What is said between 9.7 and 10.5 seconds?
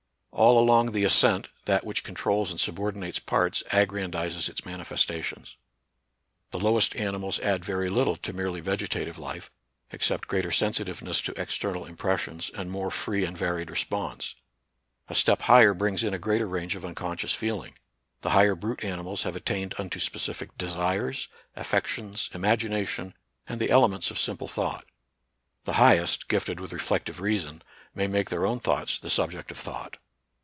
except greater